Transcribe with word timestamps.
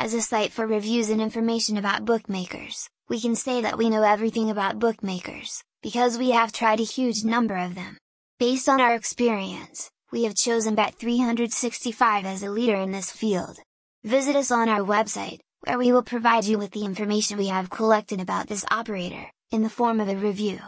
as 0.00 0.14
a 0.14 0.22
site 0.22 0.50
for 0.50 0.66
reviews 0.66 1.10
and 1.10 1.20
information 1.20 1.76
about 1.76 2.06
bookmakers, 2.06 2.88
we 3.10 3.20
can 3.20 3.36
say 3.36 3.60
that 3.60 3.76
we 3.76 3.90
know 3.90 4.02
everything 4.02 4.48
about 4.48 4.78
bookmakers, 4.78 5.62
because 5.82 6.16
we 6.16 6.30
have 6.30 6.52
tried 6.52 6.80
a 6.80 6.84
huge 6.84 7.22
number 7.22 7.54
of 7.54 7.74
them. 7.74 7.98
Based 8.38 8.66
on 8.66 8.80
our 8.80 8.94
experience, 8.94 9.90
we 10.10 10.24
have 10.24 10.34
chosen 10.34 10.74
Bet365 10.74 12.24
as 12.24 12.42
a 12.42 12.50
leader 12.50 12.76
in 12.76 12.92
this 12.92 13.10
field. 13.10 13.58
Visit 14.02 14.36
us 14.36 14.50
on 14.50 14.70
our 14.70 14.80
website, 14.80 15.40
where 15.66 15.76
we 15.76 15.92
will 15.92 16.02
provide 16.02 16.46
you 16.46 16.56
with 16.56 16.70
the 16.70 16.86
information 16.86 17.36
we 17.36 17.48
have 17.48 17.68
collected 17.68 18.22
about 18.22 18.46
this 18.46 18.64
operator, 18.70 19.30
in 19.50 19.60
the 19.60 19.68
form 19.68 20.00
of 20.00 20.08
a 20.08 20.16
review. 20.16 20.60